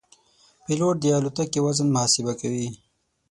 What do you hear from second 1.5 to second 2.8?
وزن محاسبه کوي.